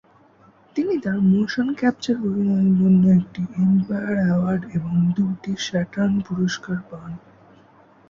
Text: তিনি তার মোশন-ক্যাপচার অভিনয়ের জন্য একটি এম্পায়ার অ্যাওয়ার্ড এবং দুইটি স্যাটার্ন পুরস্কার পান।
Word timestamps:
তিনি 0.75 0.93
তার 1.03 1.17
মোশন-ক্যাপচার 1.29 2.17
অভিনয়ের 2.27 2.73
জন্য 2.79 3.03
একটি 3.19 3.41
এম্পায়ার 3.61 4.17
অ্যাওয়ার্ড 4.19 4.63
এবং 4.77 4.93
দুইটি 5.17 5.51
স্যাটার্ন 5.65 6.13
পুরস্কার 6.27 6.77
পান। 6.89 7.11